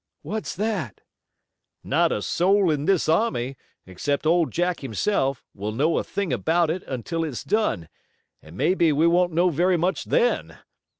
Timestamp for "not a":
1.83-2.23